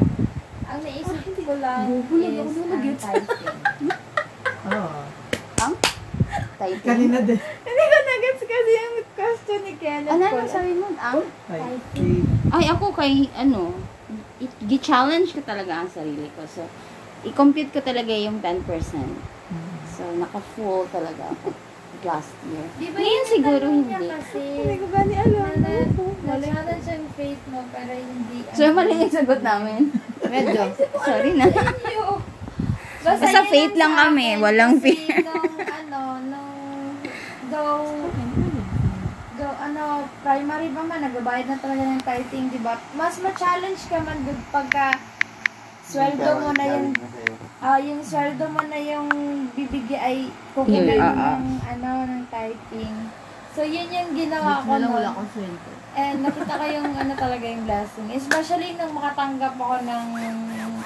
Ang 0.66 0.80
naisip 0.82 1.22
ko 1.38 1.54
lang 1.54 1.84
Gugulat 1.86 2.32
ako 2.32 2.42
is 2.42 2.56
nung 2.56 2.64
ang 2.64 2.72
nag-gets. 2.72 3.04
tithing. 3.04 3.60
Oo. 4.74 5.02
Ang? 5.60 5.74
Typing. 6.56 6.88
Kanina 6.88 7.18
din. 7.22 7.38
Hindi 7.38 7.84
ko 7.84 7.98
nagets 8.00 8.42
kasi 8.42 8.72
yung 8.72 8.96
question 9.12 9.60
ni 9.62 9.74
Kenneth. 9.76 10.10
Ano 10.10 10.24
ko. 10.24 10.36
na 10.36 10.48
sabi 10.48 10.72
mo? 10.74 10.88
Ang? 10.96 11.20
Ay. 11.48 11.62
Ay, 12.50 12.64
ako 12.66 12.86
kay, 12.90 13.14
ano, 13.36 13.76
gi-challenge 14.40 15.36
ko 15.36 15.42
talaga 15.44 15.84
ang 15.84 15.90
sarili 15.92 16.32
ko. 16.34 16.48
So, 16.48 16.64
i-compute 17.28 17.72
ko 17.76 17.80
talaga 17.84 18.16
yung 18.16 18.40
10%. 18.40 18.64
Mm. 18.64 19.80
So, 19.92 20.08
naka-full 20.16 20.88
talaga 20.88 21.36
ako 21.36 21.52
last 22.08 22.32
year. 22.48 22.68
Di 22.80 22.88
ba 22.96 22.98
Ngayon 23.04 23.26
siguro 23.28 23.66
hindi. 23.68 23.92
Kasi, 23.92 24.40
Hindi 24.64 24.76
ko 24.80 24.88
ba 24.88 25.00
ni 25.04 25.16
alam? 25.20 25.56
na, 25.60 25.72
na, 25.76 26.32
na-challenge 26.32 26.88
yung 26.88 27.08
faith 27.20 27.44
mo 27.52 27.60
para 27.76 27.92
hindi... 27.92 28.38
So, 28.58 28.72
mali 28.72 28.94
yung 28.96 29.12
sagot 29.12 29.42
namin. 29.44 29.92
Medyo. 30.34 30.62
Sorry 31.04 31.32
na. 31.36 31.52
Basta 33.00 33.26
yun 33.32 33.48
faith 33.48 33.76
ang 33.76 33.80
lang 33.80 33.94
kami, 33.96 34.28
walang 34.40 34.76
fear. 34.80 35.24
Nung, 35.24 35.56
ano, 35.56 36.00
nung, 36.28 36.52
though, 37.48 37.88
ano, 37.96 38.19
primary 40.22 40.70
pa 40.72 40.82
man, 40.84 41.02
nagbabayad 41.04 41.48
na 41.50 41.58
talaga 41.58 41.84
ng 41.84 42.04
tithing, 42.04 42.52
di 42.54 42.60
ba? 42.62 42.78
Mas 42.94 43.18
ma-challenge 43.20 43.82
ka 43.90 44.00
man 44.04 44.20
good 44.24 44.42
pagka 44.54 44.96
sweldo 45.90 46.30
mo 46.38 46.50
na 46.54 46.66
yung, 46.70 46.88
ah 47.66 47.82
yung 47.82 48.02
sweldo 48.06 48.46
mo 48.54 48.62
na 48.70 48.78
yung 48.78 49.10
bibigay 49.58 49.98
ay 49.98 50.18
kukunin 50.54 51.02
Yeah, 51.02 51.10
ah, 51.10 51.34
ah. 51.34 51.38
ng, 51.42 51.58
ano, 51.66 51.90
ng 52.06 52.24
tithing. 52.30 52.96
So, 53.50 53.66
yun 53.66 53.90
yung 53.90 54.14
ginawa 54.14 54.62
ko 54.62 54.78
nun. 54.78 54.94
wala 54.94 55.10
akong 55.10 55.30
sweldo. 55.34 55.70
And 55.98 56.22
nakita 56.22 56.54
ko 56.54 56.66
yung 56.70 56.94
ano 56.94 57.14
talaga 57.18 57.44
yung 57.50 57.66
blessing. 57.66 58.08
Especially 58.14 58.78
nung 58.78 58.94
makatanggap 58.94 59.58
ako 59.58 59.82
ng 59.82 60.06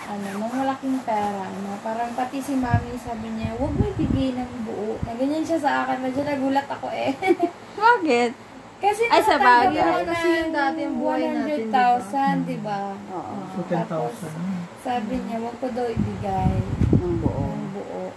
ano, 0.07 0.27
ng 0.39 0.53
malaking 0.55 0.97
pera. 1.03 1.43
No? 1.59 1.75
Parang 1.83 2.15
pati 2.15 2.39
si 2.39 2.55
mami 2.55 2.95
sabi 2.95 3.27
niya, 3.35 3.51
huwag 3.59 3.75
mo 3.75 3.83
ibigay 3.91 4.31
ng 4.39 4.51
buo. 4.63 4.95
Na 5.03 5.11
ganyan 5.19 5.43
siya 5.43 5.59
sa 5.59 5.71
akin. 5.83 5.99
Medyo 5.99 6.23
nagulat 6.23 6.67
ako 6.71 6.87
eh. 6.95 7.11
Bakit? 7.83 8.52
Kasi 8.83 9.03
Ay, 9.07 9.21
sa 9.23 9.39
bagay. 9.39 9.79
ako 9.79 9.99
Kasi 10.03 10.27
yung 10.35 10.51
dati 10.51 10.79
yung 10.83 10.97
buhay 10.99 11.21
natin, 11.23 11.55
di 11.55 11.71
ba? 11.71 11.87
100,000, 12.03 12.43
di 12.43 12.57
ba? 12.59 12.79
Oo. 13.15 13.35
So, 13.47 13.59
10,000. 13.63 14.83
Sabi 14.83 15.13
niya, 15.23 15.37
huwag 15.39 15.55
ko 15.57 15.67
daw 15.71 15.87
ibigay 15.87 16.53
Ang 16.93 17.15
buo. 17.23 17.47
ng 17.47 17.67
buo. 17.71 18.11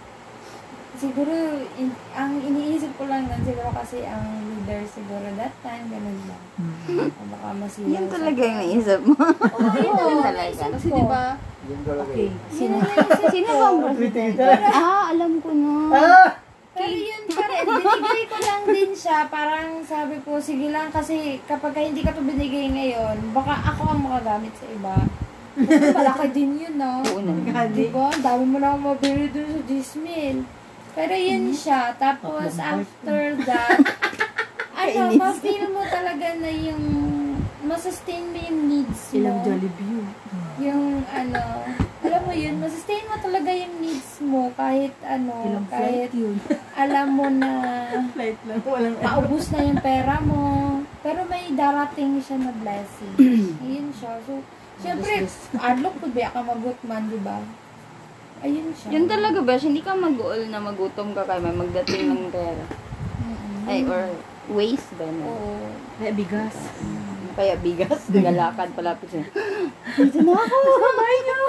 Siguro, 0.97 1.31
in, 1.77 1.87
ang 2.11 2.41
iniisip 2.41 2.91
ko 2.97 3.07
lang 3.07 3.29
nun, 3.29 3.39
siguro 3.45 3.69
kasi 3.71 4.03
ang 4.03 4.27
leader 4.43 4.81
siguro 4.83 5.23
that 5.37 5.55
time, 5.61 5.87
ganun 5.87 6.19
lang. 6.25 6.43
Mm. 6.57 7.15
O 7.15 7.21
baka 7.31 7.47
masiyaw 7.55 7.87
Yan 7.87 8.03
sa- 8.03 8.13
talaga 8.17 8.41
yung 8.41 8.59
naisip 8.59 8.99
mo. 9.05 9.13
Oo, 9.15 9.69
yun 9.71 9.87
Yun 9.87 9.95
talaga. 10.19 10.27
talaga. 10.51 10.73
Kasi 10.73 10.87
di 10.89 11.03
ba? 11.05 11.23
Okay. 11.77 12.27
Sino, 12.49 12.75
sino 13.29 13.49
ba 13.53 13.65
ang 13.69 13.79
kita. 13.95 14.19
Ah, 14.67 15.15
alam 15.15 15.31
ko 15.39 15.49
na. 15.53 15.71
Ah! 15.93 16.29
Pero 16.73 16.93
yun 16.93 17.16
binigay 17.65 18.23
ko 18.29 18.37
lang 18.43 18.61
din 18.67 18.91
siya. 18.93 19.25
Parang 19.31 19.81
sabi 19.81 20.21
ko, 20.21 20.37
sige 20.37 20.69
lang 20.69 20.91
kasi 20.93 21.41
kapag 21.47 21.73
ka 21.73 21.81
hindi 21.81 22.05
ka 22.05 22.13
to 22.13 22.21
binigay 22.21 22.69
ngayon, 22.69 23.33
baka 23.33 23.57
ako 23.73 23.95
ang 23.95 24.01
makagamit 24.03 24.53
sa 24.57 24.67
iba. 24.69 24.95
Kasi 25.57 25.85
malaki 25.89 26.27
din 26.37 26.51
yun, 26.61 26.75
no? 26.77 27.01
Oo 27.01 27.21
na. 27.25 27.65
Di 27.73 27.89
ba? 27.89 28.13
Ang 28.13 28.21
dami 28.21 28.43
mo 28.45 28.57
na 28.61 28.77
akong 28.77 28.85
mabili 28.93 29.25
dun 29.33 29.49
sa 29.49 29.61
Gismil. 29.65 30.37
Pero 30.93 31.13
yun 31.13 31.53
siya. 31.53 31.93
Tapos 31.97 32.57
after 32.61 33.21
that, 33.45 33.77
ano, 34.81 35.01
ma-feel 35.17 35.65
mo 35.73 35.81
talaga 35.89 36.37
na 36.37 36.49
yung 36.49 36.83
masustain 37.67 38.25
mo 38.33 38.37
yung 38.37 38.59
needs 38.69 39.13
mo. 39.13 39.17
Ilang 39.21 39.37
Jollibee 39.43 39.89
yun. 39.91 40.07
Yung 40.57 40.83
ano, 41.09 41.43
alam 42.01 42.21
mo 42.23 42.33
yun, 42.33 42.55
masustain 42.57 42.96
mo 43.17 43.25
talaga 43.25 43.49
yung 43.49 43.75
needs 43.81 44.11
mo 44.21 44.53
kahit 44.53 44.93
ano, 45.01 45.33
Ilang 45.41 45.67
kahit 45.73 46.11
yun. 46.13 46.37
alam 46.85 47.07
mo 47.17 47.25
na 47.33 47.49
Flight 48.13 48.37
lang. 48.45 48.61
Walang 48.61 48.97
maubos 49.09 49.45
na 49.49 49.59
yung 49.65 49.81
pera 49.81 50.21
mo. 50.21 50.41
Pero 51.01 51.25
may 51.25 51.49
darating 51.57 52.21
siya 52.21 52.37
na 52.37 52.53
blessing. 52.53 53.13
Ayun 53.65 53.89
siya. 53.89 54.21
So, 54.21 54.45
syempre, 54.77 55.25
adlok 55.57 55.97
po 55.97 56.05
ba 56.13 56.29
ka 56.29 56.41
magutman, 56.45 57.09
di 57.09 57.19
ba? 57.25 57.41
Ayun 58.45 58.69
siya. 58.77 58.93
Yun 58.93 59.09
talaga, 59.09 59.41
Besh. 59.41 59.65
Hindi 59.65 59.81
ka 59.81 59.97
mag-uol 59.97 60.53
na 60.53 60.61
magutom 60.61 61.17
ka 61.17 61.25
kay 61.25 61.41
may 61.41 61.57
magdating 61.57 62.13
ng 62.13 62.29
pera. 62.37 62.65
Mm-mm. 63.25 63.65
Ay, 63.65 63.81
or 63.89 64.13
waste 64.53 64.93
ba 64.93 65.09
na? 65.09 65.25
Oo. 65.25 65.65
May 65.97 66.13
bigas. 66.13 66.53
Kaya 67.33 67.57
bigas, 67.57 68.05
nagalakad 68.13 68.77
palapit 68.77 69.09
siya. 69.09 69.25
Dito 69.97 70.21
na 70.21 70.37
ako! 70.37 70.57
Bye 70.93 71.21
niyo! 71.25 71.41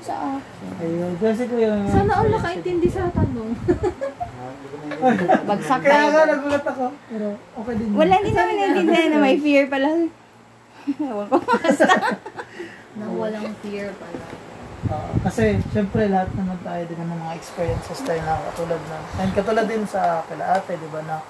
Sa 0.00 0.14
akin. 0.40 0.72
Ayun. 0.80 1.12
Kasi 1.20 1.42
ko 1.44 1.54
yung... 1.60 1.84
Sana 1.88 2.12
all 2.20 2.30
nakaintindi 2.32 2.88
sa 2.88 3.12
tanong. 3.12 3.52
Bagsak 5.48 5.80
Kaya 5.80 6.12
nga 6.12 6.22
tayo. 6.24 6.32
nagulat 6.36 6.64
ako. 6.64 6.86
Pero 7.08 7.26
okay 7.36 7.74
din. 7.76 7.88
Wala 7.96 8.14
din 8.20 8.34
namin 8.36 8.54
naintindihan 8.56 9.08
na 9.12 9.18
may 9.20 9.36
fear 9.40 9.64
pala. 9.68 9.88
Ewan 11.00 11.26
ko. 11.28 11.38
Na 12.96 13.04
walang 13.16 13.52
fear 13.64 13.92
pala. 13.96 14.22
Oo. 14.90 15.12
kasi, 15.22 15.60
syempre, 15.70 16.08
lahat 16.08 16.32
naman 16.34 16.56
tayo 16.64 16.82
din 16.88 16.98
ng 16.98 17.20
mga 17.20 17.36
experiences 17.36 18.00
tayo 18.02 18.20
na 18.24 18.40
katulad 18.50 18.80
na. 18.88 18.98
And 19.22 19.30
katulad 19.36 19.68
din 19.68 19.84
sa 19.86 20.24
kila 20.26 20.56
ate, 20.56 20.80
di 20.80 20.88
ba, 20.88 21.04
na 21.04 21.20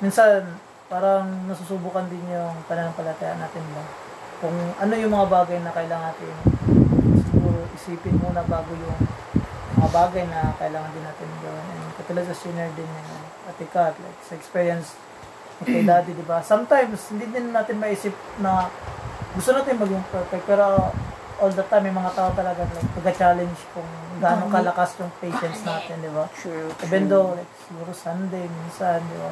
minsan, 0.00 0.56
parang 0.88 1.28
nasusubukan 1.46 2.08
din 2.10 2.24
yung 2.32 2.56
pananampalataya 2.66 3.36
natin 3.38 3.62
ba? 3.76 3.84
Kung 4.42 4.56
ano 4.56 4.92
yung 4.98 5.12
mga 5.14 5.30
bagay 5.30 5.58
na 5.62 5.70
kailangan 5.70 6.10
natin 6.10 6.34
isipin 7.74 8.16
muna 8.22 8.46
bago 8.46 8.70
yung 8.72 8.98
mga 9.74 9.88
bagay 9.90 10.24
na 10.30 10.54
kailangan 10.56 10.90
din 10.94 11.04
natin 11.04 11.28
gawin. 11.42 11.66
And 11.74 11.90
katulad 11.98 12.24
sa 12.30 12.36
sinner 12.38 12.70
din 12.78 12.86
yung 12.86 13.22
ate 13.50 13.66
Kat, 13.68 13.94
like 13.98 14.20
sa 14.22 14.38
experience 14.38 14.94
ni 15.62 15.70
kay 15.70 15.82
daddy, 15.86 16.14
di 16.14 16.26
ba? 16.26 16.42
Sometimes, 16.42 16.98
hindi 17.14 17.30
din 17.30 17.54
natin 17.54 17.78
maisip 17.78 18.14
na 18.42 18.66
gusto 19.34 19.54
natin 19.54 19.78
maging 19.78 20.02
perfect, 20.10 20.46
pero 20.46 20.90
all 21.42 21.52
the 21.54 21.62
time, 21.66 21.86
may 21.86 21.94
mga 21.94 22.14
tao 22.14 22.30
talaga 22.34 22.66
like, 22.66 22.90
pagka-challenge 22.98 23.58
kung 23.74 23.86
gaano 24.18 24.46
kalakas 24.50 24.98
yung 24.98 25.10
patience 25.18 25.62
natin, 25.66 25.98
di 26.02 26.10
ba? 26.10 26.26
True. 26.34 26.70
Even 26.86 27.06
though, 27.10 27.34
like, 27.34 27.50
siguro 27.66 27.90
Sunday, 27.94 28.46
minsan, 28.46 29.02
di 29.02 29.16
ba? 29.18 29.30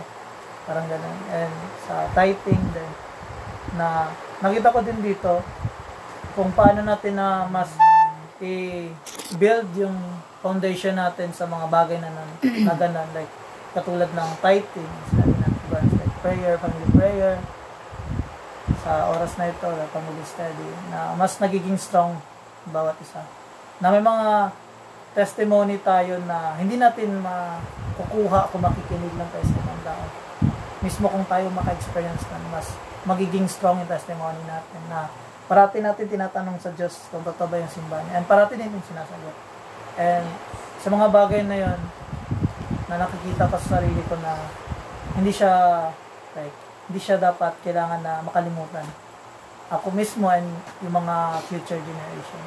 Parang 0.66 0.86
ganun. 0.86 1.18
And 1.34 1.54
sa 1.86 2.06
typing 2.14 2.62
din, 2.70 2.90
na 3.78 4.10
nakita 4.42 4.74
ko 4.74 4.78
din 4.82 4.98
dito, 5.02 5.42
kung 6.38 6.50
paano 6.54 6.82
natin 6.82 7.18
na 7.18 7.46
mas 7.50 7.70
i-build 8.42 9.70
yung 9.78 9.94
foundation 10.42 10.98
natin 10.98 11.30
sa 11.30 11.46
mga 11.46 11.66
bagay 11.70 11.98
na, 12.02 12.10
na. 12.66 13.02
Like, 13.14 13.30
katulad 13.72 14.10
ng 14.10 14.30
tithing, 14.42 14.92
sinabi 15.08 15.34
natin, 15.38 15.60
diba? 15.70 15.80
like 15.80 16.14
prayer, 16.20 16.54
family 16.58 16.88
prayer, 16.92 17.34
sa 18.82 19.14
oras 19.14 19.32
na 19.38 19.48
ito, 19.48 19.64
the 19.64 19.86
family 19.94 20.24
study, 20.26 20.70
na 20.90 21.14
mas 21.14 21.38
nagiging 21.38 21.78
strong 21.78 22.18
bawat 22.68 22.98
isa. 22.98 23.22
Na 23.78 23.94
may 23.94 24.02
mga 24.02 24.50
testimony 25.14 25.78
tayo 25.80 26.18
na 26.26 26.58
hindi 26.58 26.76
natin 26.76 27.22
makukuha 27.22 28.50
kung 28.50 28.62
makikinig 28.64 29.14
tayo 29.14 29.44
sa 29.46 29.56
ibang 29.56 29.82
tao. 29.86 30.04
Mismo 30.82 31.06
kung 31.06 31.26
tayo 31.30 31.46
maka-experience 31.54 32.26
na 32.26 32.38
mas 32.50 32.66
magiging 33.06 33.46
strong 33.46 33.78
yung 33.82 33.90
testimony 33.90 34.38
natin 34.46 34.82
na 34.90 35.06
parati 35.50 35.78
natin 35.82 36.06
tinatanong 36.06 36.58
sa 36.62 36.70
Diyos 36.74 37.10
kung 37.10 37.22
totoo 37.26 37.46
ba 37.50 37.58
yung 37.58 37.72
simbahan 37.72 38.04
niya. 38.06 38.14
And 38.22 38.26
parati 38.26 38.54
din 38.54 38.70
yung 38.70 38.86
sinasagot. 38.86 39.36
And 39.98 40.26
sa 40.82 40.88
mga 40.90 41.06
bagay 41.10 41.42
na 41.46 41.56
yon 41.58 41.80
na 42.90 43.06
nakikita 43.06 43.48
ko 43.48 43.56
sa 43.56 43.78
sarili 43.78 44.02
ko 44.10 44.18
na 44.20 44.36
hindi 45.16 45.32
siya 45.32 45.52
like 46.36 46.56
hindi 46.90 47.00
siya 47.00 47.16
dapat 47.16 47.56
kailangan 47.62 48.00
na 48.02 48.20
makalimutan. 48.24 48.84
Ako 49.72 49.88
mismo 49.94 50.28
and 50.28 50.48
yung 50.84 50.92
mga 50.92 51.40
future 51.48 51.80
generation. 51.80 52.42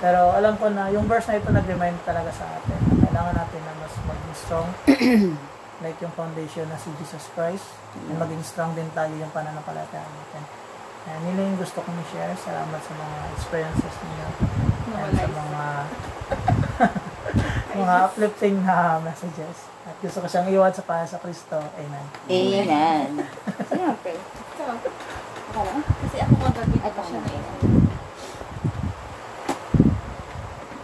Pero 0.00 0.32
alam 0.32 0.56
ko 0.56 0.68
na 0.72 0.88
yung 0.92 1.04
verse 1.04 1.28
na 1.28 1.40
ito 1.40 1.48
nag-remind 1.52 1.96
talaga 2.08 2.32
sa 2.32 2.44
atin 2.56 2.76
na 2.76 3.04
kailangan 3.08 3.34
natin 3.36 3.60
na 3.64 3.72
mas 3.80 3.94
maging 4.04 4.34
strong 4.36 4.68
like 5.84 5.96
yung 6.04 6.12
foundation 6.12 6.68
na 6.68 6.76
si 6.76 6.92
Jesus 7.00 7.28
Christ 7.32 7.64
and 8.08 8.16
maging 8.20 8.40
strong 8.44 8.72
din 8.76 8.88
tayo 8.92 9.12
yung 9.16 9.32
pananampalataya 9.32 10.04
natin. 10.04 10.69
Ayan, 11.08 11.20
yun 11.24 11.34
lang 11.40 11.46
yung 11.54 11.60
gusto 11.60 11.80
kong 11.80 11.96
i-share. 12.04 12.36
Salamat 12.36 12.80
sa 12.80 12.92
mga 12.92 13.18
experiences 13.36 13.96
niyo. 14.04 14.28
And 14.90 15.14
sa 15.16 15.28
mga 15.32 15.64
mga 17.80 17.94
uplifting 18.04 18.56
na 18.66 19.00
messages. 19.00 19.70
At 19.88 19.96
gusto 20.04 20.20
ko 20.20 20.26
siyang 20.28 20.48
iwan 20.52 20.72
sa 20.76 20.84
para 20.84 21.08
sa 21.08 21.16
Kristo. 21.16 21.56
Amen. 21.56 22.06
Amen. 22.28 23.24
Siyempre. 23.64 24.12
Kasi 26.04 26.16
ako 26.20 26.34
kagabi 26.46 26.76
Ay, 26.84 26.92
pa 26.92 27.02
siya 27.02 27.20
tama. 27.20 27.32
na 27.32 27.88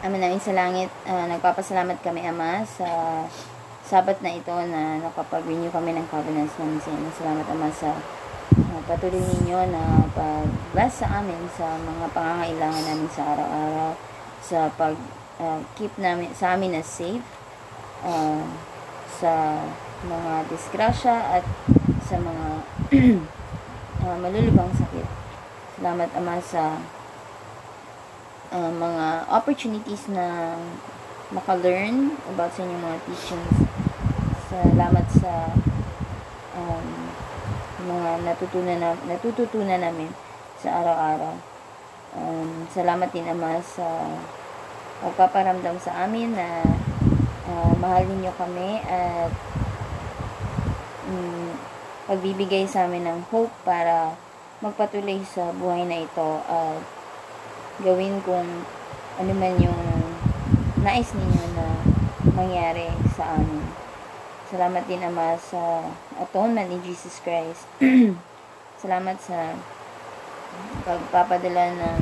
Ama 0.07 0.17
namin 0.23 0.39
sa 0.39 0.55
langit, 0.55 0.91
ah, 1.05 1.27
nagpapasalamat 1.27 1.99
kami, 1.99 2.23
Ama, 2.31 2.63
sa 2.63 2.87
sabat 3.83 4.23
na 4.23 4.35
ito 4.35 4.55
na 4.71 5.03
nakapag-renew 5.03 5.71
kami 5.75 5.95
ng 5.95 6.07
covenants 6.07 6.55
namin 6.63 6.79
sa 6.79 6.91
inyo. 6.95 7.11
Salamat, 7.11 7.47
Ama, 7.51 7.69
sa 7.75 7.91
ah, 8.61 8.81
patuloy 8.89 9.21
ninyo 9.21 9.61
na 9.73 10.07
pag-bless 10.17 11.05
sa 11.05 11.21
amin 11.21 11.41
sa 11.53 11.77
mga 11.77 12.07
pangangailangan 12.13 12.85
namin 12.89 13.11
sa 13.13 13.23
araw-araw, 13.37 13.91
sa 14.41 14.59
pag-keep 14.75 15.93
namin, 16.01 16.33
sa 16.33 16.57
amin 16.57 16.77
na 16.77 16.83
safe, 16.85 17.25
ah, 18.05 18.45
sa 19.17 19.65
mga 20.07 20.33
disgrasya 20.53 21.41
at 21.41 21.45
sa 22.05 22.17
mga 22.21 22.49
ah, 24.07 24.17
malulubang 24.21 24.73
sakit. 24.77 25.07
Salamat, 25.77 26.09
Ama, 26.17 26.41
sa 26.41 26.81
uh, 28.53 28.71
mga 28.73 29.07
opportunities 29.31 30.07
na 30.11 30.57
maka-learn 31.35 32.15
about 32.31 32.55
sa 32.55 32.63
inyong 32.63 32.83
mga 32.83 32.99
teachings. 33.05 33.57
Salamat 34.47 35.07
sa 35.11 35.51
um, 36.55 37.06
mga 37.87 38.11
natutunan 38.26 38.78
na, 38.83 38.90
natututunan 39.07 39.78
namin 39.78 40.11
sa 40.59 40.83
araw-araw. 40.83 41.35
Um, 42.16 42.66
salamat 42.75 43.12
din 43.14 43.28
Ama 43.31 43.62
sa 43.62 43.87
pagpaparamdam 45.05 45.76
sa 45.78 46.09
amin 46.09 46.35
na 46.35 46.64
uh, 47.47 47.73
mahal 47.78 48.02
ninyo 48.09 48.33
kami 48.35 48.81
at 48.83 49.33
um, 51.07 51.55
pagbibigay 52.11 52.66
sa 52.66 52.90
amin 52.90 53.07
ng 53.07 53.21
hope 53.31 53.52
para 53.62 54.16
magpatuloy 54.64 55.21
sa 55.28 55.52
buhay 55.55 55.85
na 55.85 56.02
ito 56.02 56.31
at 56.49 56.81
gawin 57.85 58.19
kung 58.25 58.49
ano 59.21 59.33
man 59.37 59.55
yung 59.61 59.83
nais 60.81 61.12
ninyo 61.12 61.45
na 61.52 61.66
mangyari 62.33 62.88
sa 63.12 63.37
amin. 63.37 63.86
Salamat 64.47 64.87
din 64.87 65.03
Ama 65.03 65.35
sa 65.43 65.83
atonement 66.23 66.71
ni 66.71 66.79
Jesus 66.87 67.19
Christ. 67.19 67.67
Salamat 68.83 69.19
sa 69.19 69.59
pagpapadala 70.87 71.75
ng 71.75 72.00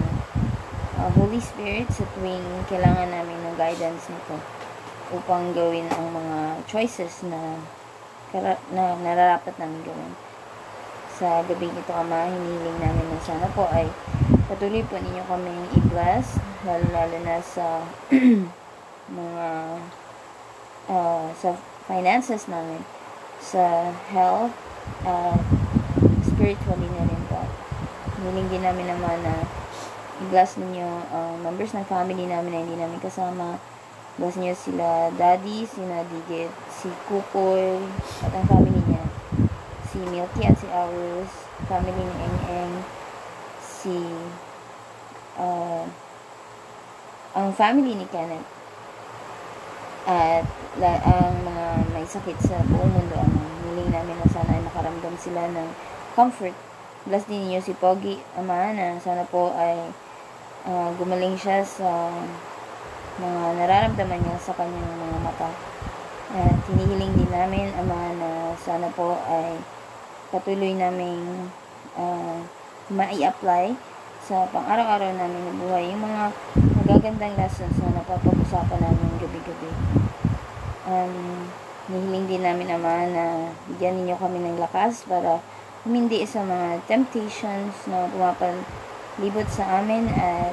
uh, 1.00 1.08
Holy 1.16 1.40
Spirit 1.40 1.88
sa 1.88 2.04
tuwing 2.12 2.44
kailangan 2.68 3.08
namin 3.08 3.40
ng 3.48 3.56
guidance 3.56 4.12
nito 4.12 4.36
upang 5.16 5.56
gawin 5.56 5.88
ang 5.96 6.12
mga 6.12 6.68
choices 6.68 7.24
na, 7.24 7.56
na 8.76 8.92
nararapat 9.00 9.56
namin 9.56 9.80
gawin. 9.80 10.12
Sa 11.16 11.40
gabi 11.48 11.72
ito, 11.72 11.92
Ama, 11.96 12.28
hiniling 12.28 12.76
namin 12.76 13.08
na 13.08 13.24
sana 13.24 13.48
po 13.56 13.64
ay 13.72 13.88
patuloy 14.52 14.84
po 14.84 15.00
ninyo 15.00 15.24
kaming 15.32 15.64
i-bless, 15.80 16.36
lalo-lalo 16.68 17.16
na 17.24 17.40
sa 17.40 17.80
mga 19.16 19.48
uh, 20.92 21.32
sa 21.40 21.56
finances 21.84 22.48
namin, 22.48 22.80
sa 23.40 23.92
health, 24.08 24.52
at 25.04 25.40
spiritually 26.24 26.88
na 26.96 27.04
rin 27.04 27.22
po. 27.28 27.40
Hiniling 28.20 28.48
din 28.48 28.64
namin 28.64 28.86
naman 28.88 29.20
na 29.20 29.44
i-bless 30.24 30.56
ninyo 30.56 30.88
ang 31.12 31.44
members 31.44 31.76
ng 31.76 31.84
family 31.84 32.24
namin 32.24 32.50
na 32.52 32.60
hindi 32.64 32.76
namin 32.78 33.00
kasama. 33.02 33.60
Bless 34.14 34.38
niyo 34.38 34.54
sila 34.54 35.10
daddy, 35.18 35.66
si 35.66 35.82
Nadigit, 35.82 36.52
si 36.70 36.88
Kukoy, 37.10 37.82
at 38.22 38.30
ang 38.30 38.46
family 38.46 38.80
niya. 38.86 39.04
Si 39.90 39.98
Milky 40.06 40.46
at 40.46 40.54
si 40.54 40.70
Hours, 40.70 41.30
family 41.66 41.98
ni 41.98 42.16
Eng 42.22 42.40
Eng, 42.46 42.74
si 43.60 43.96
uh, 45.34 45.82
ang 47.34 47.50
family 47.50 47.98
ni 47.98 48.06
Kenneth 48.06 48.53
at 50.04 50.44
la, 50.76 51.00
ang 51.00 51.32
mga 51.48 51.66
may 51.96 52.04
sakit 52.04 52.36
sa 52.44 52.60
buong 52.68 52.92
mundo 52.92 53.16
ang 53.16 53.32
hiling 53.64 53.88
namin 53.88 54.20
na 54.20 54.28
sana 54.28 54.52
ay 54.52 54.62
makaramdam 54.68 55.16
sila 55.16 55.48
ng 55.48 55.68
comfort. 56.12 56.52
Bless 57.08 57.24
din 57.24 57.48
niyo 57.48 57.64
si 57.64 57.72
Pogi 57.72 58.20
Ama 58.36 58.76
na 58.76 59.00
sana 59.00 59.24
po 59.24 59.56
ay 59.56 59.76
uh, 60.68 60.92
gumaling 61.00 61.36
siya 61.40 61.64
sa 61.64 62.12
mga 63.16 63.64
nararamdaman 63.64 64.20
niya 64.20 64.36
sa 64.40 64.52
kanyang 64.52 64.92
mga 64.92 65.18
mata. 65.24 65.50
At 66.36 66.60
hinihiling 66.68 67.16
din 67.16 67.30
namin 67.32 67.72
Ama 67.72 68.00
na 68.20 68.30
sana 68.60 68.92
po 68.92 69.16
ay 69.24 69.56
patuloy 70.28 70.76
naming 70.76 71.48
uh, 71.96 72.44
mai-apply 72.92 73.72
sa 74.20 74.44
pang-araw-araw 74.52 75.16
namin 75.16 75.42
na 75.48 75.54
buhay. 75.56 75.84
Yung 75.96 76.04
mga 76.04 76.22
magagandang 76.84 77.32
lessons 77.40 77.80
na 77.80 77.96
napapag-usapan 77.96 78.76
namin 78.76 79.16
gabi-gabi. 79.16 79.72
Um, 80.84 81.48
nihiling 81.88 82.28
din 82.28 82.44
namin 82.44 82.68
naman 82.68 83.16
na 83.16 83.56
bigyan 83.72 84.04
ninyo 84.04 84.12
kami 84.20 84.44
ng 84.44 84.60
lakas 84.60 85.08
para 85.08 85.40
humindi 85.88 86.20
sa 86.28 86.44
mga 86.44 86.84
temptations 86.84 87.72
na 87.88 88.04
pumapalibot 88.12 89.48
sa 89.48 89.80
amin 89.80 90.12
at 90.12 90.52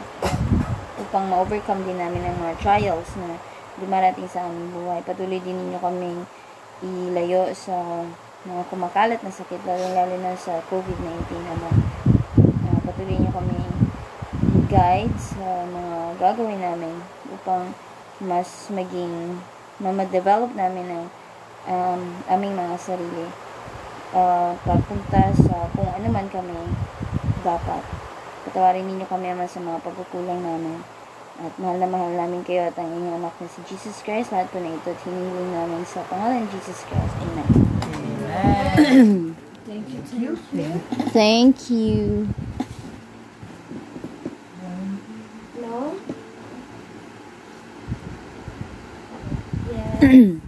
upang 1.03 1.27
ma-overcome 1.27 1.83
din 1.83 1.99
namin 1.99 2.23
ang 2.23 2.39
mga 2.39 2.63
trials 2.63 3.11
na 3.19 3.35
dumarating 3.83 4.31
sa 4.31 4.47
aming 4.47 4.71
buhay. 4.71 5.03
Patuloy 5.03 5.43
din 5.43 5.59
ninyo 5.59 5.83
kaming 5.83 6.23
ilayo 7.11 7.51
sa 7.51 8.07
mga 8.47 8.71
kumakalat 8.71 9.19
na 9.19 9.35
sakit, 9.35 9.59
lalo-lalo 9.67 10.15
na 10.23 10.31
sa 10.39 10.63
COVID-19 10.71 11.27
naman. 11.43 11.75
Uh, 12.39 12.79
patuloy 12.87 13.19
nyo 13.19 13.35
kami 13.35 13.59
guide 14.71 15.11
sa 15.19 15.67
mga 15.67 16.00
gagawin 16.21 16.61
namin 16.61 17.01
upang 17.33 17.73
mas 18.21 18.69
maging 18.69 19.41
mamadevelop 19.81 20.53
namin 20.53 20.85
ang 20.93 21.05
um, 21.65 22.01
aming 22.29 22.53
mga 22.53 22.77
sarili 22.77 23.25
uh, 24.13 24.53
papunta 24.61 25.33
sa 25.33 25.65
kung 25.73 25.89
ano 25.89 26.07
man 26.13 26.29
kami 26.29 26.53
dapat. 27.41 27.81
Patawarin 28.45 28.85
ninyo 28.85 29.05
kami 29.09 29.33
naman 29.33 29.49
sa 29.49 29.57
mga 29.57 29.81
pagkukulang 29.81 30.45
namin. 30.45 30.77
At 31.41 31.57
mahal 31.57 31.81
na 31.81 31.89
mahal 31.89 32.13
namin 32.13 32.45
kayo 32.45 32.69
at 32.69 32.77
ang 32.77 32.85
inyong 32.85 33.17
anak 33.17 33.33
na 33.41 33.49
si 33.49 33.65
Jesus 33.65 34.05
Christ. 34.05 34.29
Lahat 34.29 34.45
po 34.53 34.61
na 34.61 34.69
ito 34.69 34.93
at 34.93 35.01
hinihiling 35.01 35.53
namin 35.57 35.81
sa 35.89 36.05
pangalan 36.05 36.45
ni 36.45 36.49
Jesus 36.53 36.85
Christ. 36.85 37.15
Amen. 37.17 37.47
Amen. 37.81 39.33
Thank 39.65 39.89
you. 39.89 40.01
Thank 40.05 40.21
you. 40.21 40.37
Hello? 41.09 41.69
Yeah. 41.69 42.50
嗯 50.01 50.41